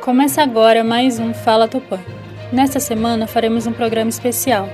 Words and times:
Começa 0.00 0.42
agora 0.42 0.82
mais 0.82 1.18
um 1.18 1.32
Fala 1.32 1.68
Tupã. 1.68 2.00
Nesta 2.52 2.80
semana 2.80 3.26
faremos 3.26 3.66
um 3.66 3.72
programa 3.72 4.10
especial. 4.10 4.68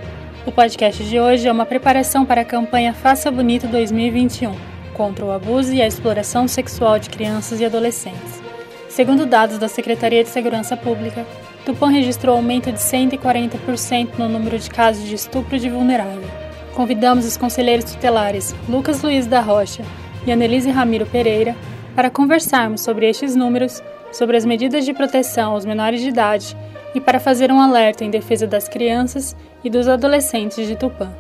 O 0.47 0.51
podcast 0.51 1.05
de 1.05 1.21
hoje 1.21 1.47
é 1.47 1.53
uma 1.53 1.67
preparação 1.67 2.25
para 2.25 2.41
a 2.41 2.45
campanha 2.45 2.95
Faça 2.95 3.31
Bonito 3.31 3.67
2021 3.67 4.55
contra 4.95 5.25
o 5.25 5.31
abuso 5.31 5.73
e 5.73 5.81
a 5.81 5.87
exploração 5.87 6.49
sexual 6.49 6.99
de 6.99 7.09
crianças 7.09 7.61
e 7.61 7.65
adolescentes. 7.65 8.43
Segundo 8.89 9.27
dados 9.27 9.59
da 9.59 9.69
Secretaria 9.69 10.25
de 10.25 10.29
Segurança 10.29 10.77
Pública, 10.77 11.25
Tupã 11.65 11.89
registrou 11.89 12.35
aumento 12.35 12.73
de 12.73 12.79
140% 12.79 14.19
no 14.19 14.29
número 14.29 14.59
de 14.59 14.69
casos 14.69 15.07
de 15.07 15.15
estupro 15.15 15.59
de 15.59 15.69
vulnerável. 15.69 16.29
Convidamos 16.75 17.27
os 17.27 17.37
conselheiros 17.37 17.93
tutelares 17.93 18.55
Lucas 18.69 19.03
Luiz 19.03 19.27
da 19.27 19.41
Rocha 19.41 19.85
e 20.27 20.33
Annelise 20.33 20.71
Ramiro 20.71 21.07
Pereira 21.07 21.55
para 21.95 22.11
conversarmos 22.11 22.81
sobre 22.81 23.09
estes 23.09 23.35
números, 23.35 23.83
sobre 24.13 24.37
as 24.37 24.45
medidas 24.45 24.85
de 24.85 24.93
proteção 24.93 25.53
aos 25.53 25.65
menores 25.65 26.01
de 26.01 26.09
idade 26.09 26.57
e 26.95 27.01
para 27.01 27.21
fazer 27.21 27.51
um 27.51 27.61
alerta 27.61 28.05
em 28.05 28.11
defesa 28.11 28.47
das 28.47 28.69
crianças 28.69 29.37
e 29.63 29.71
dos 29.71 29.89
adolescentes 29.89 30.67
de 30.67 30.77
Tupã. 30.77 31.11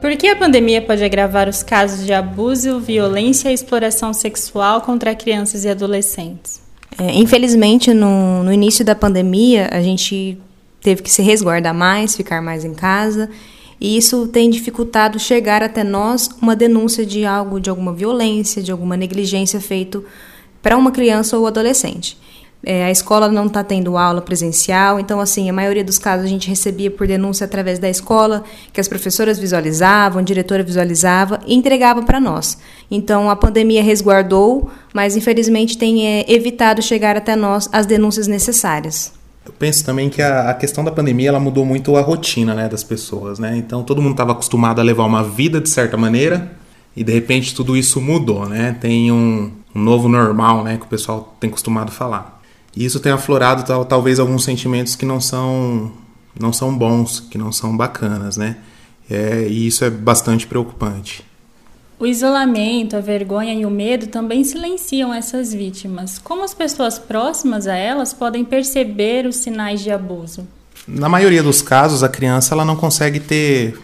Por 0.00 0.14
que 0.16 0.28
a 0.28 0.36
pandemia 0.36 0.82
pode 0.82 1.02
agravar 1.02 1.48
os 1.48 1.62
casos 1.62 2.04
de 2.04 2.12
abuso, 2.12 2.78
violência 2.78 3.50
e 3.50 3.54
exploração 3.54 4.12
sexual 4.12 4.82
contra 4.82 5.14
crianças 5.14 5.64
e 5.64 5.68
adolescentes? 5.68 6.60
É, 6.98 7.12
infelizmente, 7.12 7.92
no, 7.92 8.42
no 8.42 8.52
início 8.52 8.84
da 8.84 8.94
pandemia, 8.94 9.68
a 9.72 9.82
gente 9.82 10.38
teve 10.80 11.02
que 11.02 11.10
se 11.10 11.22
resguardar 11.22 11.74
mais, 11.74 12.16
ficar 12.16 12.40
mais 12.40 12.64
em 12.64 12.74
casa, 12.74 13.28
e 13.80 13.96
isso 13.96 14.26
tem 14.28 14.48
dificultado 14.48 15.18
chegar 15.18 15.62
até 15.62 15.84
nós 15.84 16.30
uma 16.40 16.56
denúncia 16.56 17.04
de 17.04 17.24
algo, 17.24 17.60
de 17.60 17.68
alguma 17.68 17.92
violência, 17.92 18.62
de 18.62 18.72
alguma 18.72 18.96
negligência 18.96 19.60
feito 19.60 20.04
para 20.62 20.76
uma 20.76 20.90
criança 20.90 21.38
ou 21.38 21.46
adolescente. 21.46 22.18
É, 22.64 22.84
a 22.84 22.90
escola 22.90 23.28
não 23.28 23.46
está 23.46 23.62
tendo 23.62 23.96
aula 23.96 24.20
presencial, 24.20 24.98
então, 24.98 25.20
assim, 25.20 25.48
a 25.48 25.52
maioria 25.52 25.84
dos 25.84 25.98
casos 25.98 26.24
a 26.26 26.28
gente 26.28 26.48
recebia 26.48 26.90
por 26.90 27.06
denúncia 27.06 27.44
através 27.44 27.78
da 27.78 27.88
escola, 27.88 28.42
que 28.72 28.80
as 28.80 28.88
professoras 28.88 29.38
visualizavam, 29.38 30.18
a 30.18 30.24
diretora 30.24 30.64
visualizava 30.64 31.38
e 31.46 31.54
entregava 31.54 32.02
para 32.02 32.18
nós. 32.18 32.58
Então, 32.90 33.30
a 33.30 33.36
pandemia 33.36 33.82
resguardou, 33.82 34.68
mas 34.92 35.16
infelizmente 35.16 35.78
tem 35.78 36.08
é, 36.08 36.24
evitado 36.26 36.82
chegar 36.82 37.16
até 37.16 37.36
nós 37.36 37.68
as 37.72 37.86
denúncias 37.86 38.26
necessárias. 38.26 39.15
Eu 39.46 39.52
penso 39.56 39.84
também 39.84 40.10
que 40.10 40.20
a, 40.20 40.50
a, 40.50 40.54
questão 40.54 40.82
da 40.82 40.90
pandemia 40.90 41.28
ela 41.28 41.38
mudou 41.38 41.64
muito 41.64 41.96
a 41.96 42.00
rotina 42.00 42.52
né, 42.52 42.68
das 42.68 42.82
pessoas, 42.82 43.38
né? 43.38 43.56
Então 43.56 43.84
todo 43.84 44.02
mundo 44.02 44.12
estava 44.12 44.32
acostumado 44.32 44.80
a 44.80 44.84
levar 44.84 45.04
uma 45.04 45.22
vida 45.22 45.60
de 45.60 45.68
certa 45.68 45.96
maneira 45.96 46.50
e 46.96 47.04
de 47.04 47.12
repente 47.12 47.54
tudo 47.54 47.76
isso 47.76 48.00
mudou, 48.00 48.48
né? 48.48 48.76
Tem 48.80 49.12
um, 49.12 49.52
um 49.72 49.80
novo 49.80 50.08
normal, 50.08 50.64
né, 50.64 50.76
que 50.76 50.84
o 50.84 50.88
pessoal 50.88 51.36
tem 51.38 51.48
costumado 51.48 51.92
falar. 51.92 52.42
E 52.74 52.84
isso 52.84 52.98
tem 52.98 53.12
aflorado 53.12 53.62
tal, 53.62 53.84
talvez 53.84 54.18
alguns 54.18 54.42
sentimentos 54.42 54.96
que 54.96 55.06
não 55.06 55.20
são 55.20 55.92
não 56.38 56.52
são 56.52 56.76
bons, 56.76 57.20
que 57.20 57.38
não 57.38 57.52
são 57.52 57.76
bacanas, 57.76 58.36
né? 58.36 58.56
É, 59.08 59.46
e 59.48 59.68
isso 59.68 59.84
é 59.84 59.90
bastante 59.90 60.44
preocupante. 60.46 61.24
O 61.98 62.06
isolamento, 62.06 62.94
a 62.94 63.00
vergonha 63.00 63.54
e 63.54 63.64
o 63.64 63.70
medo 63.70 64.08
também 64.08 64.44
silenciam 64.44 65.14
essas 65.14 65.54
vítimas. 65.54 66.18
Como 66.18 66.44
as 66.44 66.52
pessoas 66.52 66.98
próximas 66.98 67.66
a 67.66 67.74
elas 67.74 68.12
podem 68.12 68.44
perceber 68.44 69.26
os 69.26 69.36
sinais 69.36 69.80
de 69.80 69.90
abuso? 69.90 70.46
Na 70.86 71.08
maioria 71.08 71.42
dos 71.42 71.62
casos, 71.62 72.02
a 72.02 72.08
criança 72.08 72.54
ela 72.54 72.66
não 72.66 72.76
consegue 72.76 73.18
ter 73.18 73.78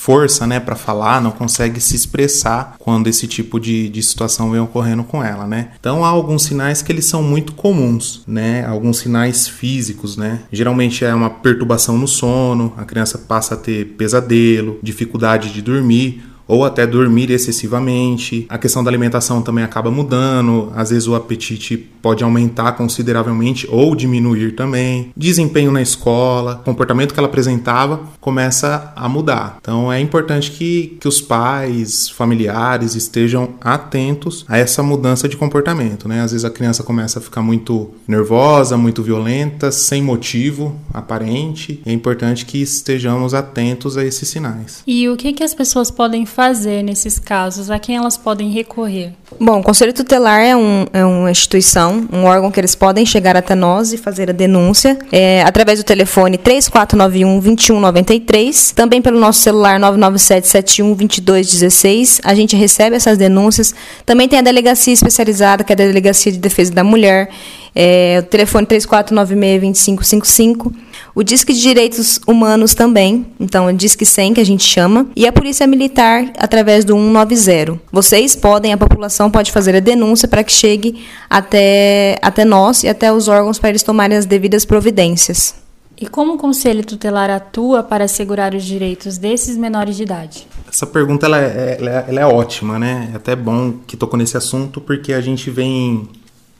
força 0.00 0.46
né, 0.46 0.58
para 0.58 0.76
falar, 0.76 1.20
não 1.20 1.30
consegue 1.30 1.78
se 1.78 1.94
expressar 1.94 2.76
quando 2.78 3.06
esse 3.06 3.26
tipo 3.26 3.60
de, 3.60 3.88
de 3.90 4.02
situação 4.02 4.50
vem 4.50 4.60
ocorrendo 4.60 5.04
com 5.04 5.22
ela, 5.22 5.46
né? 5.46 5.72
Então 5.78 6.02
há 6.04 6.08
alguns 6.08 6.44
sinais 6.44 6.80
que 6.80 6.90
eles 6.90 7.04
são 7.04 7.22
muito 7.22 7.52
comuns, 7.52 8.22
né? 8.26 8.64
Alguns 8.64 8.98
sinais 8.98 9.46
físicos, 9.46 10.16
né? 10.16 10.40
Geralmente 10.50 11.04
é 11.04 11.14
uma 11.14 11.28
perturbação 11.28 11.98
no 11.98 12.08
sono, 12.08 12.72
a 12.78 12.84
criança 12.84 13.18
passa 13.18 13.54
a 13.54 13.58
ter 13.58 13.94
pesadelo, 13.98 14.78
dificuldade 14.82 15.52
de 15.52 15.60
dormir, 15.60 16.22
ou 16.50 16.64
até 16.64 16.84
dormir 16.84 17.30
excessivamente. 17.30 18.44
A 18.48 18.58
questão 18.58 18.82
da 18.82 18.90
alimentação 18.90 19.40
também 19.40 19.62
acaba 19.62 19.90
mudando, 19.90 20.72
às 20.74 20.90
vezes 20.90 21.06
o 21.06 21.14
apetite 21.14 21.76
pode 21.76 22.24
aumentar 22.24 22.72
consideravelmente 22.72 23.68
ou 23.70 23.94
diminuir 23.94 24.56
também. 24.56 25.12
Desempenho 25.16 25.70
na 25.70 25.80
escola, 25.80 26.60
comportamento 26.64 27.14
que 27.14 27.20
ela 27.20 27.28
apresentava 27.28 28.00
começa 28.20 28.92
a 28.96 29.08
mudar. 29.08 29.58
Então 29.60 29.92
é 29.92 30.00
importante 30.00 30.50
que, 30.50 30.98
que 31.00 31.06
os 31.06 31.20
pais, 31.20 32.08
familiares 32.08 32.96
estejam 32.96 33.50
atentos 33.60 34.44
a 34.48 34.58
essa 34.58 34.82
mudança 34.82 35.28
de 35.28 35.36
comportamento. 35.36 36.08
Né? 36.08 36.20
Às 36.20 36.32
vezes 36.32 36.44
a 36.44 36.50
criança 36.50 36.82
começa 36.82 37.20
a 37.20 37.22
ficar 37.22 37.42
muito 37.42 37.90
nervosa, 38.08 38.76
muito 38.76 39.02
violenta, 39.02 39.70
sem 39.70 40.02
motivo 40.02 40.76
aparente. 40.92 41.80
É 41.86 41.92
importante 41.92 42.44
que 42.44 42.60
estejamos 42.60 43.34
atentos 43.34 43.96
a 43.96 44.04
esses 44.04 44.28
sinais. 44.28 44.82
E 44.84 45.08
o 45.08 45.16
que, 45.16 45.32
que 45.32 45.44
as 45.44 45.54
pessoas 45.54 45.90
podem 45.92 46.26
fazer? 46.26 46.39
Fazer 46.40 46.82
nesses 46.82 47.18
casos? 47.18 47.70
A 47.70 47.78
quem 47.78 47.96
elas 47.96 48.16
podem 48.16 48.48
recorrer? 48.48 49.12
Bom, 49.38 49.60
o 49.60 49.62
Conselho 49.62 49.92
Tutelar 49.92 50.40
é, 50.40 50.56
um, 50.56 50.86
é 50.90 51.04
uma 51.04 51.30
instituição, 51.30 52.08
um 52.10 52.24
órgão 52.24 52.50
que 52.50 52.58
eles 52.58 52.74
podem 52.74 53.04
chegar 53.04 53.36
até 53.36 53.54
nós 53.54 53.92
e 53.92 53.98
fazer 53.98 54.30
a 54.30 54.32
denúncia 54.32 54.98
é, 55.12 55.42
através 55.42 55.80
do 55.80 55.84
telefone 55.84 56.38
3491-2193, 56.38 58.72
também 58.72 59.02
pelo 59.02 59.20
nosso 59.20 59.40
celular 59.40 59.78
997-71-2216. 59.80 62.20
A 62.24 62.34
gente 62.34 62.56
recebe 62.56 62.96
essas 62.96 63.18
denúncias. 63.18 63.74
Também 64.06 64.26
tem 64.26 64.38
a 64.38 64.42
delegacia 64.42 64.94
especializada, 64.94 65.62
que 65.62 65.72
é 65.72 65.74
a 65.74 65.76
Delegacia 65.76 66.32
de 66.32 66.38
Defesa 66.38 66.72
da 66.72 66.82
Mulher, 66.82 67.28
é, 67.74 68.20
o 68.20 68.22
telefone 68.24 68.66
3496-2555. 68.66 70.72
O 71.14 71.22
Disque 71.22 71.52
de 71.52 71.60
Direitos 71.60 72.18
Humanos 72.26 72.74
também, 72.74 73.26
então 73.38 73.68
é 73.68 73.72
Disque 73.72 74.06
100 74.06 74.34
que 74.34 74.40
a 74.40 74.44
gente 74.44 74.64
chama, 74.64 75.06
e 75.16 75.26
a 75.26 75.32
Polícia 75.32 75.66
Militar 75.66 76.32
através 76.38 76.84
do 76.84 76.94
190. 76.94 77.80
Vocês 77.90 78.36
podem, 78.36 78.72
a 78.72 78.78
população 78.78 79.28
pode 79.30 79.50
fazer 79.50 79.74
a 79.74 79.80
denúncia 79.80 80.28
para 80.28 80.44
que 80.44 80.52
chegue 80.52 81.02
até, 81.28 82.16
até 82.22 82.44
nós 82.44 82.84
e 82.84 82.88
até 82.88 83.12
os 83.12 83.26
órgãos 83.28 83.58
para 83.58 83.70
eles 83.70 83.82
tomarem 83.82 84.16
as 84.16 84.26
devidas 84.26 84.64
providências. 84.64 85.54
E 86.00 86.06
como 86.06 86.34
o 86.34 86.38
Conselho 86.38 86.82
Tutelar 86.82 87.28
atua 87.28 87.82
para 87.82 88.04
assegurar 88.04 88.54
os 88.54 88.64
direitos 88.64 89.18
desses 89.18 89.58
menores 89.58 89.96
de 89.96 90.04
idade? 90.04 90.46
Essa 90.66 90.86
pergunta 90.86 91.26
ela 91.26 91.38
é, 91.38 91.76
ela 91.78 91.90
é, 91.90 92.04
ela 92.08 92.20
é 92.20 92.26
ótima, 92.26 92.78
né? 92.78 93.10
É 93.12 93.16
até 93.16 93.36
bom 93.36 93.74
que 93.86 93.98
tocou 93.98 94.18
nesse 94.18 94.34
assunto 94.34 94.80
porque 94.80 95.12
a 95.12 95.20
gente 95.20 95.50
vem 95.50 96.08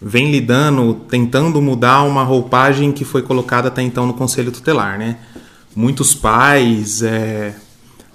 vem 0.01 0.31
lidando, 0.31 0.95
tentando 1.09 1.61
mudar 1.61 2.03
uma 2.03 2.23
roupagem 2.23 2.91
que 2.93 3.05
foi 3.05 3.23
colocada 3.23 3.69
até 3.69 3.83
então 3.83 4.07
no 4.07 4.15
Conselho 4.15 4.51
Tutelar, 4.51 4.99
né? 4.99 5.19
Muitos 5.77 6.15
pais 6.15 7.03
é, 7.03 7.55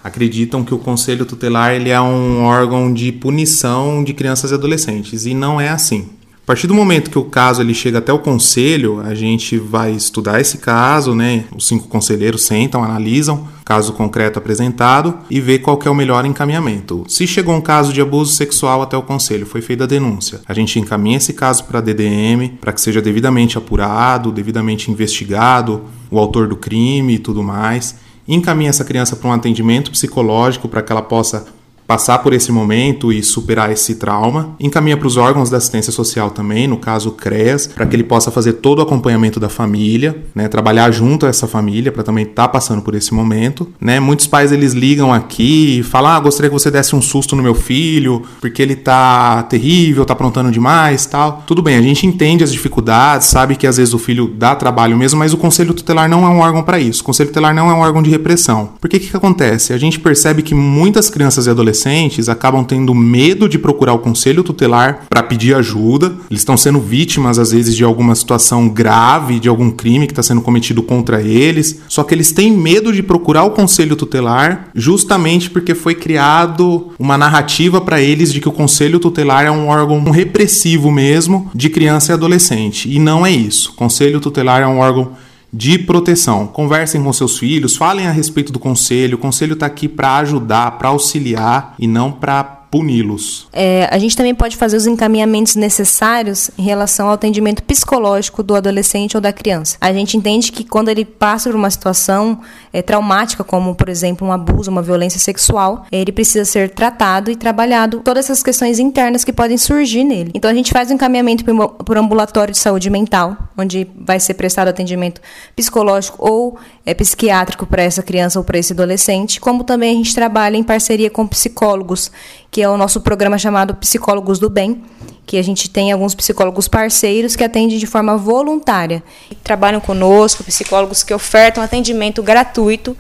acreditam 0.04 0.64
que 0.64 0.74
o 0.74 0.80
Conselho 0.80 1.26
Tutelar 1.26 1.74
ele 1.74 1.90
é 1.90 2.02
um 2.02 2.44
órgão 2.44 2.92
de 2.92 3.12
punição 3.12 4.04
de 4.04 4.14
crianças 4.14 4.52
e 4.52 4.54
adolescentes 4.54 5.26
e 5.26 5.34
não 5.34 5.62
é 5.62 5.70
assim. 5.70 6.10
A 6.46 6.54
partir 6.54 6.68
do 6.68 6.76
momento 6.76 7.10
que 7.10 7.18
o 7.18 7.24
caso 7.24 7.60
ele 7.60 7.74
chega 7.74 7.98
até 7.98 8.14
o 8.14 8.20
conselho, 8.20 9.00
a 9.00 9.16
gente 9.16 9.58
vai 9.58 9.94
estudar 9.94 10.40
esse 10.40 10.60
caso, 10.60 11.16
né? 11.16 11.46
Os 11.52 11.68
cinco 11.68 11.88
conselheiros 11.88 12.46
sentam, 12.46 12.84
analisam 12.84 13.48
o 13.62 13.66
caso 13.66 13.94
concreto 13.94 14.38
apresentado 14.38 15.18
e 15.28 15.42
vê 15.42 15.58
qual 15.58 15.80
é 15.84 15.90
o 15.90 15.96
melhor 15.96 16.24
encaminhamento. 16.24 17.04
Se 17.08 17.26
chegou 17.26 17.56
um 17.56 17.62
caso 17.62 17.92
de 17.92 18.00
abuso 18.00 18.32
sexual 18.32 18.84
até 18.84 18.96
o 18.96 19.02
conselho, 19.02 19.48
foi 19.48 19.60
feita 19.60 19.86
a 19.86 19.88
denúncia, 19.88 20.42
a 20.48 20.54
gente 20.54 20.80
encaminha 20.80 21.18
esse 21.18 21.34
caso 21.34 21.64
para 21.64 21.80
a 21.80 21.82
DDM 21.82 22.50
para 22.62 22.72
que 22.72 22.80
seja 22.80 23.02
devidamente 23.02 23.58
apurado, 23.58 24.32
devidamente 24.32 24.92
investigado 24.92 25.86
o 26.12 26.20
autor 26.20 26.48
do 26.48 26.56
crime 26.56 27.16
e 27.16 27.20
tudo 27.20 27.42
mais. 27.42 27.96
Encaminha 28.28 28.70
essa 28.70 28.86
criança 28.86 29.16
para 29.16 29.30
um 29.30 29.34
atendimento 29.34 29.90
psicológico 29.90 30.68
para 30.68 30.84
que 30.84 30.92
ela 30.92 31.02
possa 31.02 31.48
passar 31.88 32.20
por 32.20 32.34
esse 32.34 32.52
momento 32.52 33.12
e 33.12 33.22
superar 33.24 33.72
esse 33.72 33.96
trauma. 33.96 34.56
Encaminha 34.60 34.98
para 34.98 35.08
os 35.08 35.18
órgãos 35.18 35.50
da 35.50 35.58
assistência 35.58 35.92
social 35.92 36.32
também, 36.32 36.68
no 36.68 36.78
caso 36.78 37.10
o 37.10 37.12
CREAS, 37.12 37.68
para 37.68 37.86
que 37.86 37.96
ele 37.96 38.04
possa 38.04 38.32
fazer 38.32 38.54
todo 38.54 38.80
o 38.80 38.82
acompanhamento 38.82 39.40
da 39.40 39.50
família, 39.50 40.24
né, 40.34 40.48
trabalhar 40.48 40.92
junto 40.92 41.26
a 41.26 41.30
essa 41.30 41.48
família 41.48 41.92
para 41.92 42.04
também 42.04 42.24
estar 42.24 42.44
tá 42.44 42.48
passando 42.48 42.82
por 42.82 42.96
esse 42.96 43.14
momento. 43.14 43.68
Né? 43.80 44.00
Muitos 44.00 44.28
pais 44.28 44.52
eles 44.52 44.74
ligam 44.74 45.14
aqui 45.14 45.80
e 45.80 45.84
falam: 45.84 46.12
ah, 46.12 46.20
gostaria 46.20 46.50
que 46.50 46.54
você 46.54 46.72
desse 46.72 46.96
um 46.96 47.02
susto 47.02 47.36
no 47.36 47.44
meu 47.44 47.54
filho, 47.56 48.24
porque 48.42 48.62
ele 48.62 48.76
tá 48.76 49.44
terrível, 49.44 50.06
tá 50.06 50.14
aprontando 50.14 50.52
demais 50.52 51.06
tal. 51.06 51.44
Tudo 51.46 51.62
bem, 51.62 51.78
a 51.78 51.82
gente 51.82 52.08
entende 52.08 52.44
as 52.44 52.52
dificuldades, 52.52 53.28
sabe 53.28 53.56
que 53.56 53.68
às 53.68 53.78
vezes 53.78 53.94
o 53.94 54.00
filho 54.00 54.28
dá 54.28 54.56
trabalho 54.56 54.98
mesmo, 54.98 55.20
mas 55.20 55.34
o 55.34 55.38
Conselho 55.38 55.74
Tutelar 55.74 56.10
não 56.10 56.26
é 56.26 56.30
um 56.30 56.40
órgão 56.40 56.64
para 56.64 56.80
isso. 56.80 57.02
O 57.02 57.06
Conselho 57.06 57.30
Tutelar 57.30 57.54
não 57.54 57.70
é 57.70 57.74
um 57.74 57.80
órgão 57.80 58.02
de 58.02 58.10
repressão. 58.10 58.72
Por 58.80 58.90
que 58.90 59.00
que 59.00 59.16
acontece? 59.16 59.74
A 59.74 59.78
gente 59.78 60.00
percebe 60.00 60.42
que 60.42 60.56
muitas 60.56 61.10
crianças 61.10 61.48
e 61.48 61.50
adolescentes 61.50 61.75
adolescentes 61.76 62.30
acabam 62.30 62.64
tendo 62.64 62.94
medo 62.96 63.50
de 63.50 63.60
procurar 63.60 63.94
o 63.94 64.00
conselho 64.00 64.44
tutelar 64.44 65.06
para 65.10 65.22
pedir 65.22 65.54
ajuda. 65.54 66.16
Eles 66.30 66.42
estão 66.42 66.56
sendo 66.56 66.80
vítimas, 66.80 67.38
às 67.38 67.52
vezes, 67.52 67.76
de 67.76 67.84
alguma 67.84 68.16
situação 68.16 68.70
grave, 68.70 69.40
de 69.40 69.50
algum 69.50 69.70
crime 69.70 70.08
que 70.08 70.14
está 70.14 70.24
sendo 70.24 70.42
cometido 70.42 70.82
contra 70.82 71.22
eles. 71.22 71.82
Só 71.88 72.04
que 72.04 72.14
eles 72.14 72.32
têm 72.32 72.52
medo 72.52 72.94
de 72.94 73.04
procurar 73.04 73.44
o 73.44 73.52
conselho 73.52 73.96
tutelar 73.96 74.70
justamente 74.74 75.50
porque 75.50 75.76
foi 75.76 75.96
criado 75.96 76.92
uma 76.98 77.18
narrativa 77.18 77.82
para 77.82 78.02
eles 78.02 78.32
de 78.32 78.40
que 78.40 78.50
o 78.50 78.54
conselho 78.54 79.00
tutelar 79.00 79.46
é 79.46 79.52
um 79.52 79.68
órgão 79.68 80.02
repressivo 80.10 80.92
mesmo 80.92 81.50
de 81.54 81.70
criança 81.70 82.12
e 82.12 82.14
adolescente. 82.14 82.90
E 82.90 83.00
não 83.00 83.26
é 83.26 83.32
isso. 83.32 83.72
O 83.72 83.74
conselho 83.74 84.20
tutelar 84.20 84.62
é 84.62 84.68
um 84.68 84.80
órgão 84.80 85.12
de 85.56 85.80
proteção. 85.80 86.48
Conversem 86.48 87.02
com 87.02 87.14
seus 87.14 87.40
filhos, 87.40 87.78
falem 87.78 88.08
a 88.08 88.12
respeito 88.12 88.52
do 88.52 88.60
conselho. 88.60 89.16
O 89.16 89.20
conselho 89.20 89.54
está 89.54 89.66
aqui 89.66 89.88
para 89.88 90.18
ajudar, 90.18 90.72
para 90.72 90.90
auxiliar 90.90 91.76
e 91.80 91.88
não 91.88 92.12
para 92.12 92.65
puni-los. 92.76 93.48
É, 93.54 93.88
a 93.90 93.98
gente 93.98 94.18
também 94.18 94.36
pode 94.36 94.58
fazer 94.58 94.76
os 94.76 94.86
encaminhamentos 94.86 95.56
necessários 95.56 96.52
em 96.58 96.64
relação 96.64 97.08
ao 97.08 97.14
atendimento 97.14 97.64
psicológico 97.64 98.44
do 98.44 98.54
adolescente 98.54 99.16
ou 99.16 99.22
da 99.22 99.32
criança. 99.32 99.78
A 99.80 99.94
gente 99.94 100.18
entende 100.18 100.52
que 100.52 100.66
quando 100.66 100.90
ele 100.90 101.06
passa 101.06 101.50
por 101.50 101.56
uma 101.56 101.70
situação 101.70 102.42
é, 102.74 102.82
traumática, 102.82 103.46
como 103.46 103.74
por 103.74 103.88
exemplo 103.88 104.28
um 104.28 104.32
abuso, 104.32 104.70
uma 104.70 104.82
violência 104.82 105.22
sexual, 105.22 105.86
ele 105.90 106.12
precisa 106.12 106.44
ser 106.44 106.70
tratado 106.72 107.32
e 107.32 107.38
trabalhado 107.38 108.02
todas 108.04 108.26
essas 108.26 108.44
questões 108.44 108.78
internas 108.78 109.24
que 109.24 109.32
podem 109.32 109.58
surgir 109.58 110.04
nele. 110.04 110.32
Então 110.34 110.52
a 110.52 110.54
gente 110.54 110.74
faz 110.74 110.92
um 110.92 110.96
encaminhamento 110.96 111.46
por 111.86 111.98
ambulatório 111.98 112.52
de 112.52 112.58
saúde 112.58 112.90
mental, 112.90 113.38
onde 113.58 113.88
vai 113.98 114.20
ser 114.20 114.34
prestado 114.34 114.68
atendimento 114.68 115.22
psicológico 115.56 116.18
ou 116.20 116.58
é, 116.86 116.94
psiquiátrico 116.94 117.66
para 117.66 117.84
essa 117.84 118.04
criança 118.04 118.38
ou 118.38 118.44
para 118.44 118.58
esse 118.58 118.74
adolescente, 118.74 119.40
como 119.40 119.64
também 119.64 119.92
a 119.94 119.96
gente 119.96 120.14
trabalha 120.14 120.58
em 120.58 120.64
parceria 120.64 121.10
com 121.10 121.26
psicólogos, 121.26 122.12
que 122.52 122.65
é 122.66 122.70
o 122.70 122.78
nosso 122.78 123.00
programa 123.00 123.38
chamado 123.38 123.76
Psicólogos 123.76 124.40
do 124.40 124.50
Bem, 124.50 124.84
que 125.26 125.38
a 125.38 125.44
gente 125.44 125.70
tem 125.70 125.92
alguns 125.92 126.14
psicólogos 126.16 126.68
parceiros 126.68 127.36
que 127.36 127.44
atendem 127.44 127.78
de 127.78 127.88
forma 127.88 128.18
voluntária. 128.18 129.04
Trabalham 129.44 129.80
conosco, 129.80 130.44
psicólogos 130.44 131.04
que 131.04 131.14
ofertam 131.14 131.64
atendimento 131.64 132.22
gratuito 132.22 132.98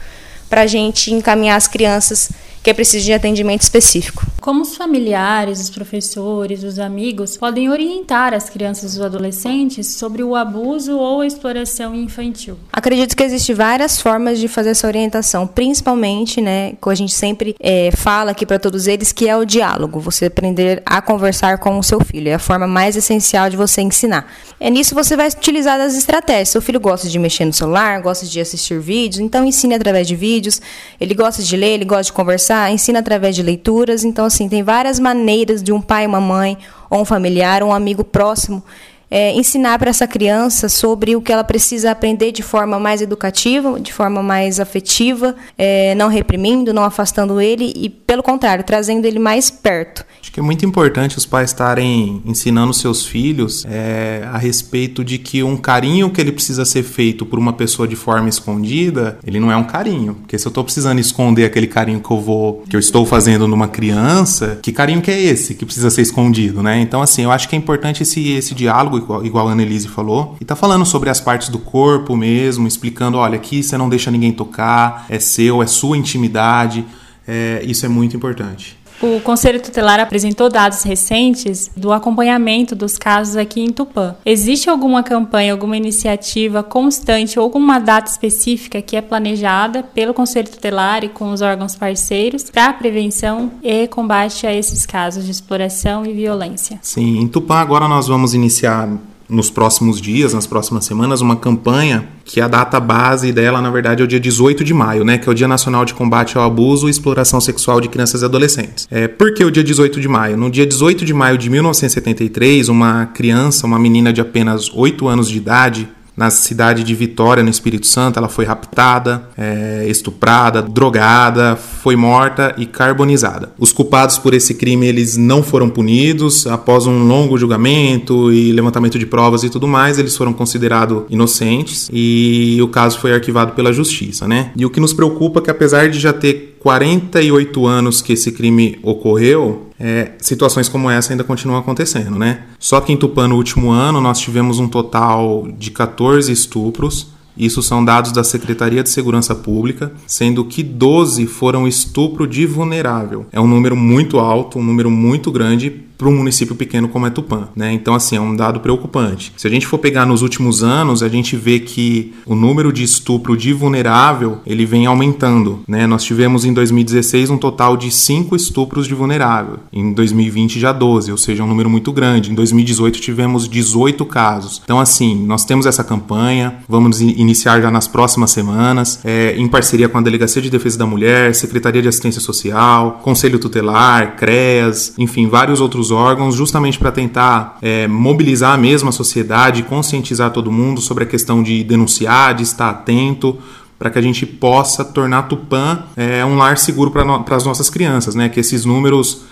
para 0.49 0.61
a 0.61 0.67
gente 0.67 1.13
encaminhar 1.13 1.57
as 1.57 1.67
crianças 1.67 2.29
que 2.65 2.73
precisa 2.73 3.05
de 3.05 3.13
atendimento 3.13 3.61
específico. 3.61 4.25
Como 4.41 4.63
os 4.63 4.75
familiares, 4.75 5.59
os 5.59 5.69
professores, 5.69 6.63
os 6.63 6.79
amigos 6.79 7.37
podem 7.37 7.69
orientar 7.69 8.33
as 8.33 8.49
crianças 8.49 8.93
e 8.93 8.97
os 8.97 9.05
adolescentes 9.05 9.95
sobre 9.95 10.23
o 10.23 10.35
abuso 10.35 10.97
ou 10.97 11.21
a 11.21 11.27
exploração 11.27 11.93
infantil? 11.93 12.57
Acredito 12.73 13.15
que 13.15 13.21
existem 13.21 13.55
várias 13.55 14.01
formas 14.01 14.39
de 14.39 14.47
fazer 14.47 14.71
essa 14.71 14.87
orientação, 14.87 15.45
principalmente, 15.45 16.41
né, 16.41 16.73
que 16.81 16.89
a 16.89 16.95
gente 16.95 17.13
sempre 17.13 17.55
é, 17.59 17.91
fala 17.91 18.31
aqui 18.31 18.47
para 18.47 18.57
todos 18.57 18.87
eles, 18.87 19.11
que 19.11 19.29
é 19.29 19.37
o 19.37 19.45
diálogo. 19.45 19.99
Você 19.99 20.25
aprender 20.25 20.81
a 20.87 21.03
conversar 21.03 21.59
com 21.59 21.77
o 21.77 21.83
seu 21.83 22.03
filho 22.03 22.29
é 22.29 22.33
a 22.33 22.39
forma 22.39 22.65
mais 22.65 22.95
essencial 22.95 23.47
de 23.47 23.55
você 23.55 23.81
ensinar. 23.81 24.31
É 24.59 24.71
nisso 24.71 24.95
você 24.95 25.15
vai 25.15 25.27
utilizar 25.27 25.79
as 25.79 25.95
estratégias. 25.95 26.49
Seu 26.49 26.63
filho 26.63 26.79
gosta 26.79 27.07
de 27.07 27.19
mexer 27.19 27.45
no 27.45 27.53
celular, 27.53 28.01
gosta 28.01 28.25
de 28.25 28.39
assistir 28.39 28.79
vídeos, 28.79 29.19
então 29.19 29.45
ensine 29.45 29.75
através 29.75 30.07
de 30.07 30.15
vídeos. 30.15 30.59
Ele 30.99 31.13
gosta 31.13 31.43
de 31.43 31.55
ler, 31.55 31.73
ele 31.73 31.85
gosta 31.85 32.05
de 32.05 32.13
conversar 32.13 32.54
ensina 32.71 32.99
através 32.99 33.35
de 33.35 33.43
leituras. 33.43 34.03
Então, 34.03 34.25
assim, 34.25 34.49
tem 34.49 34.63
várias 34.63 34.99
maneiras 34.99 35.61
de 35.61 35.71
um 35.71 35.81
pai, 35.81 36.05
uma 36.05 36.21
mãe, 36.21 36.57
ou 36.89 37.01
um 37.01 37.05
familiar, 37.05 37.63
um 37.63 37.73
amigo 37.73 38.03
próximo 38.03 38.63
é, 39.09 39.33
ensinar 39.33 39.77
para 39.79 39.89
essa 39.89 40.07
criança 40.07 40.69
sobre 40.69 41.15
o 41.15 41.21
que 41.21 41.31
ela 41.31 41.43
precisa 41.43 41.91
aprender 41.91 42.31
de 42.31 42.43
forma 42.43 42.79
mais 42.79 43.01
educativa, 43.01 43.79
de 43.79 43.93
forma 43.93 44.21
mais 44.21 44.59
afetiva, 44.59 45.35
é, 45.57 45.95
não 45.95 46.07
reprimindo, 46.07 46.73
não 46.73 46.83
afastando 46.83 47.39
ele 47.39 47.71
e, 47.75 47.89
pelo 47.89 48.23
contrário, 48.23 48.63
trazendo 48.63 49.05
ele 49.05 49.19
mais 49.19 49.49
perto. 49.49 50.05
Acho 50.21 50.31
que 50.31 50.39
é 50.39 50.43
muito 50.43 50.65
importante 50.65 51.17
os 51.17 51.25
pais 51.25 51.51
estarem 51.51 52.21
ensinando 52.25 52.73
seus 52.73 53.05
filhos 53.05 53.65
é, 53.69 54.27
a 54.31 54.37
respeito 54.37 55.03
de 55.03 55.17
que 55.17 55.43
um 55.43 55.55
carinho 55.55 56.09
que 56.09 56.19
ele 56.19 56.31
precisa 56.31 56.65
ser 56.65 56.83
feito 56.83 57.25
por 57.25 57.37
uma 57.37 57.53
pessoa 57.53 57.87
de 57.87 57.95
forma 57.95 58.27
escondida, 58.27 59.19
ele 59.25 59.39
não 59.39 59.51
é 59.51 59.55
um 59.55 59.63
carinho. 59.63 60.15
Porque 60.15 60.37
se 60.37 60.47
eu 60.47 60.49
estou 60.49 60.63
precisando 60.63 60.99
esconder 60.99 61.45
aquele 61.45 61.67
carinho 61.67 61.99
que 61.99 62.11
eu 62.11 62.19
vou, 62.19 62.63
que 62.69 62.75
eu 62.75 62.79
estou 62.79 63.05
fazendo 63.05 63.47
numa 63.47 63.67
criança, 63.67 64.59
que 64.61 64.71
carinho 64.71 65.01
que 65.01 65.11
é 65.11 65.21
esse 65.21 65.53
que 65.53 65.65
precisa 65.65 65.89
ser 65.89 66.01
escondido, 66.01 66.63
né? 66.63 66.79
Então, 66.79 67.01
assim, 67.01 67.23
eu 67.23 67.31
acho 67.31 67.47
que 67.47 67.55
é 67.55 67.59
importante 67.59 68.03
esse, 68.03 68.31
esse 68.31 68.55
diálogo 68.55 68.97
igual, 69.23 69.47
a 69.47 69.51
Annelise 69.51 69.87
falou, 69.87 70.35
e 70.39 70.45
tá 70.45 70.55
falando 70.55 70.85
sobre 70.85 71.09
as 71.09 71.19
partes 71.19 71.49
do 71.49 71.59
corpo 71.59 72.15
mesmo, 72.15 72.67
explicando, 72.67 73.17
olha, 73.17 73.35
aqui 73.35 73.61
você 73.61 73.77
não 73.77 73.89
deixa 73.89 74.09
ninguém 74.11 74.31
tocar, 74.31 75.05
é 75.09 75.19
seu, 75.19 75.61
é 75.61 75.67
sua 75.67 75.97
intimidade, 75.97 76.85
é, 77.27 77.61
isso 77.65 77.85
é 77.85 77.89
muito 77.89 78.15
importante. 78.15 78.77
O 79.05 79.21
Conselho 79.21 79.61
Tutelar 79.61 79.99
apresentou 79.99 80.49
dados 80.49 80.81
recentes 80.81 81.69
do 81.77 81.93
acompanhamento 81.93 82.75
dos 82.75 82.97
casos 82.97 83.37
aqui 83.37 83.61
em 83.61 83.69
Tupã. 83.69 84.15
Existe 84.25 84.67
alguma 84.67 85.03
campanha, 85.03 85.51
alguma 85.51 85.77
iniciativa 85.77 86.63
constante 86.63 87.37
ou 87.37 87.43
alguma 87.43 87.77
data 87.77 88.09
específica 88.09 88.81
que 88.81 88.95
é 88.95 89.01
planejada 89.01 89.83
pelo 89.83 90.11
Conselho 90.11 90.49
Tutelar 90.49 91.03
e 91.03 91.09
com 91.09 91.31
os 91.31 91.41
órgãos 91.43 91.75
parceiros 91.75 92.49
para 92.49 92.65
a 92.65 92.73
prevenção 92.73 93.51
e 93.61 93.87
combate 93.87 94.47
a 94.47 94.53
esses 94.53 94.87
casos 94.87 95.23
de 95.23 95.31
exploração 95.31 96.03
e 96.03 96.11
violência? 96.11 96.79
Sim, 96.81 97.19
em 97.19 97.27
Tupã 97.27 97.57
agora 97.57 97.87
nós 97.87 98.07
vamos 98.07 98.33
iniciar 98.33 98.89
nos 99.27 99.49
próximos 99.49 99.99
dias, 99.99 100.33
nas 100.33 100.45
próximas 100.45 100.85
semanas, 100.85 101.21
uma 101.21 101.35
campanha 101.35 102.07
que 102.23 102.41
a 102.41 102.47
data 102.47 102.79
base 102.79 103.31
dela, 103.31 103.61
na 103.61 103.69
verdade, 103.69 104.01
é 104.01 104.05
o 104.05 104.07
dia 104.07 104.19
18 104.19 104.63
de 104.63 104.73
maio, 104.73 105.03
né? 105.03 105.17
Que 105.17 105.29
é 105.29 105.31
o 105.31 105.35
Dia 105.35 105.47
Nacional 105.47 105.85
de 105.85 105.93
Combate 105.93 106.37
ao 106.37 106.43
Abuso 106.43 106.87
e 106.87 106.91
Exploração 106.91 107.39
Sexual 107.39 107.79
de 107.79 107.87
Crianças 107.87 108.21
e 108.21 108.25
Adolescentes. 108.25 108.87
É, 108.89 109.07
por 109.07 109.33
que 109.33 109.43
o 109.43 109.51
dia 109.51 109.63
18 109.63 109.99
de 109.99 110.07
maio? 110.07 110.37
No 110.37 110.49
dia 110.49 110.65
18 110.65 111.05
de 111.05 111.13
maio 111.13 111.37
de 111.37 111.49
1973, 111.49 112.69
uma 112.69 113.05
criança, 113.07 113.67
uma 113.67 113.79
menina 113.79 114.11
de 114.11 114.21
apenas 114.21 114.71
8 114.73 115.07
anos 115.07 115.29
de 115.29 115.37
idade, 115.37 115.87
na 116.15 116.29
cidade 116.29 116.83
de 116.83 116.95
Vitória, 116.95 117.43
no 117.43 117.49
Espírito 117.49 117.87
Santo. 117.87 118.17
Ela 118.17 118.29
foi 118.29 118.45
raptada, 118.45 119.29
é, 119.37 119.85
estuprada, 119.87 120.61
drogada, 120.61 121.55
foi 121.55 121.95
morta 121.95 122.55
e 122.57 122.65
carbonizada. 122.65 123.51
Os 123.59 123.73
culpados 123.73 124.17
por 124.17 124.33
esse 124.33 124.53
crime 124.53 124.87
eles 124.87 125.17
não 125.17 125.43
foram 125.43 125.69
punidos. 125.69 126.47
Após 126.47 126.87
um 126.87 127.05
longo 127.05 127.37
julgamento 127.37 128.31
e 128.31 128.51
levantamento 128.51 128.97
de 128.97 129.05
provas 129.05 129.43
e 129.43 129.49
tudo 129.49 129.67
mais, 129.67 129.99
eles 129.99 130.15
foram 130.15 130.33
considerados 130.33 131.03
inocentes 131.09 131.89
e 131.91 132.59
o 132.61 132.67
caso 132.67 132.99
foi 132.99 133.13
arquivado 133.13 133.53
pela 133.53 133.73
justiça, 133.73 134.27
né? 134.27 134.51
E 134.55 134.65
o 134.65 134.69
que 134.69 134.79
nos 134.79 134.93
preocupa 134.93 135.39
é 135.39 135.43
que 135.43 135.51
apesar 135.51 135.89
de 135.89 135.99
já 135.99 136.13
ter 136.13 136.54
48 136.65 137.67
anos 137.67 138.01
que 138.01 138.13
esse 138.13 138.31
crime 138.31 138.79
ocorreu, 138.81 139.67
é, 139.79 140.13
situações 140.17 140.67
como 140.67 140.89
essa 140.89 141.13
ainda 141.13 141.23
continuam 141.23 141.59
acontecendo, 141.59 142.17
né? 142.17 142.45
Só 142.57 142.81
que 142.81 142.91
em 142.91 142.97
Tupã, 142.97 143.27
no 143.27 143.35
último 143.35 143.69
ano, 143.69 144.01
nós 144.01 144.19
tivemos 144.19 144.57
um 144.57 144.67
total 144.67 145.47
de 145.59 145.69
14 145.69 146.31
estupros. 146.31 147.13
Isso 147.37 147.61
são 147.61 147.85
dados 147.85 148.11
da 148.11 148.23
Secretaria 148.23 148.81
de 148.81 148.89
Segurança 148.89 149.35
Pública, 149.35 149.91
sendo 150.07 150.43
que 150.43 150.63
12 150.63 151.27
foram 151.27 151.67
estupro 151.67 152.25
de 152.25 152.47
vulnerável. 152.47 153.27
É 153.31 153.39
um 153.39 153.47
número 153.47 153.75
muito 153.75 154.17
alto, 154.17 154.57
um 154.57 154.63
número 154.63 154.89
muito 154.89 155.31
grande 155.31 155.84
para 155.97 156.07
um 156.07 156.15
município 156.15 156.55
pequeno 156.55 156.87
como 156.87 157.05
é 157.05 157.09
Tupã, 157.09 157.49
né? 157.55 157.71
Então 157.73 157.93
assim, 157.93 158.15
é 158.15 158.21
um 158.21 158.35
dado 158.35 158.59
preocupante. 158.59 159.31
Se 159.37 159.47
a 159.47 159.49
gente 159.49 159.65
for 159.67 159.77
pegar 159.77 160.05
nos 160.05 160.21
últimos 160.21 160.63
anos, 160.63 161.01
a 161.01 161.09
gente 161.09 161.35
vê 161.35 161.59
que 161.59 162.13
o 162.25 162.35
número 162.35 162.71
de 162.71 162.83
estupro 162.83 163.35
de 163.37 163.53
vulnerável, 163.53 164.39
ele 164.45 164.65
vem 164.65 164.85
aumentando, 164.85 165.61
né? 165.67 165.87
Nós 165.87 166.03
tivemos 166.03 166.45
em 166.45 166.53
2016 166.53 167.29
um 167.29 167.37
total 167.37 167.77
de 167.77 167.91
5 167.91 168.35
estupros 168.35 168.87
de 168.87 168.93
vulnerável. 168.93 169.59
Em 169.71 169.93
2020 169.93 170.59
já 170.59 170.71
12, 170.71 171.11
ou 171.11 171.17
seja, 171.17 171.43
um 171.43 171.47
número 171.47 171.69
muito 171.69 171.91
grande. 171.91 172.31
Em 172.31 172.35
2018 172.35 172.99
tivemos 172.99 173.47
18 173.47 174.05
casos. 174.05 174.61
Então 174.63 174.79
assim, 174.79 175.15
nós 175.25 175.45
temos 175.45 175.65
essa 175.65 175.83
campanha, 175.83 176.59
vamos 176.67 177.01
iniciar 177.01 177.61
já 177.61 177.71
nas 177.71 177.87
próximas 177.87 178.31
semanas, 178.31 178.99
é, 179.03 179.35
em 179.37 179.47
parceria 179.47 179.87
com 179.87 179.97
a 179.97 180.01
Delegacia 180.01 180.41
de 180.41 180.49
Defesa 180.49 180.77
da 180.77 180.85
Mulher, 180.85 181.33
Secretaria 181.33 181.81
de 181.81 181.87
Assistência 181.87 182.21
Social, 182.21 182.99
Conselho 183.03 183.39
Tutelar, 183.39 184.15
CREAS, 184.15 184.93
enfim, 184.97 185.27
vários 185.27 185.61
outros 185.61 185.84
outros 185.85 185.91
órgãos, 185.91 186.35
justamente 186.35 186.77
para 186.79 186.91
tentar 186.91 187.57
é, 187.61 187.87
mobilizar 187.87 188.53
a 188.53 188.57
mesma 188.57 188.91
sociedade, 188.91 189.63
conscientizar 189.63 190.31
todo 190.31 190.51
mundo 190.51 190.81
sobre 190.81 191.03
a 191.03 191.07
questão 191.07 191.43
de 191.43 191.63
denunciar, 191.63 192.33
de 192.33 192.43
estar 192.43 192.69
atento, 192.69 193.37
para 193.77 193.89
que 193.89 193.99
a 193.99 194.01
gente 194.01 194.25
possa 194.25 194.85
tornar 194.85 195.23
Tupã 195.23 195.83
é, 195.95 196.23
um 196.25 196.37
lar 196.37 196.57
seguro 196.57 196.91
para 196.91 197.35
as 197.35 197.45
nossas 197.45 197.69
crianças, 197.69 198.15
né? 198.15 198.29
Que 198.29 198.39
esses 198.39 198.63
números 198.63 199.23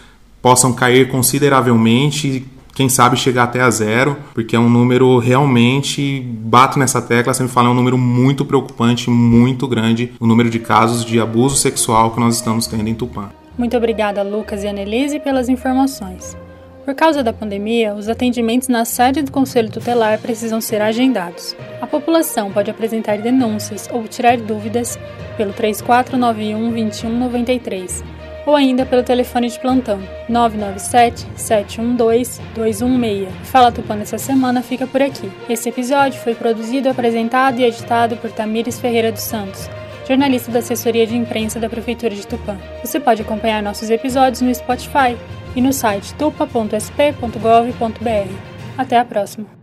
possam 0.41 0.73
cair 0.73 1.09
consideravelmente, 1.09 2.45
quem 2.75 2.89
sabe 2.89 3.15
chegar 3.15 3.43
até 3.43 3.61
a 3.61 3.69
zero, 3.69 4.17
porque 4.33 4.55
é 4.55 4.59
um 4.59 4.69
número 4.69 5.17
realmente, 5.19 6.19
bato 6.19 6.77
nessa 6.77 7.01
tecla, 7.01 7.33
sempre 7.33 7.53
falo, 7.53 7.69
é 7.69 7.71
um 7.71 7.75
número 7.75 7.97
muito 7.97 8.43
preocupante, 8.43 9.09
muito 9.09 9.67
grande, 9.67 10.11
o 10.19 10.27
número 10.27 10.49
de 10.49 10.59
casos 10.59 11.05
de 11.05 11.19
abuso 11.19 11.55
sexual 11.55 12.11
que 12.11 12.19
nós 12.19 12.35
estamos 12.35 12.67
tendo 12.67 12.89
em 12.89 12.95
Tupã. 12.95 13.29
Muito 13.57 13.77
obrigada, 13.77 14.23
Lucas 14.23 14.63
e 14.63 14.67
Annelise, 14.67 15.19
pelas 15.19 15.47
informações. 15.47 16.35
Por 16.83 16.93
causa 16.95 17.23
da 17.23 17.31
pandemia, 17.31 17.93
os 17.93 18.09
atendimentos 18.09 18.67
na 18.67 18.83
sede 18.83 19.21
do 19.21 19.31
Conselho 19.31 19.71
Tutelar 19.71 20.19
precisam 20.19 20.59
ser 20.59 20.81
agendados. 20.81 21.55
A 21.79 21.87
população 21.87 22.51
pode 22.51 22.69
apresentar 22.69 23.19
denúncias 23.19 23.87
ou 23.91 24.05
tirar 24.07 24.37
dúvidas 24.37 24.99
pelo 25.37 25.53
3491 25.53 26.71
2193 26.71 28.03
ou 28.45 28.55
ainda 28.55 28.85
pelo 28.85 29.03
telefone 29.03 29.49
de 29.49 29.59
plantão 29.59 29.99
997 30.27 31.25
712 31.35 32.41
216. 32.53 33.29
Fala 33.43 33.71
Tupã 33.71 33.95
nessa 33.95 34.17
semana 34.17 34.61
fica 34.61 34.85
por 34.85 35.01
aqui. 35.01 35.31
Esse 35.49 35.69
episódio 35.69 36.19
foi 36.19 36.35
produzido, 36.35 36.89
apresentado 36.89 37.59
e 37.59 37.63
editado 37.63 38.17
por 38.17 38.31
Tamires 38.31 38.79
Ferreira 38.79 39.11
dos 39.11 39.21
Santos, 39.21 39.69
jornalista 40.07 40.51
da 40.51 40.59
assessoria 40.59 41.07
de 41.07 41.15
imprensa 41.15 41.59
da 41.59 41.69
Prefeitura 41.69 42.13
de 42.13 42.27
Tupã. 42.27 42.57
Você 42.83 42.99
pode 42.99 43.21
acompanhar 43.21 43.63
nossos 43.63 43.89
episódios 43.89 44.41
no 44.41 44.53
Spotify 44.53 45.17
e 45.55 45.61
no 45.61 45.71
site 45.71 46.13
tupa.sp.gov.br. 46.15 46.73
Até 48.77 48.97
a 48.97 49.05
próxima! 49.05 49.62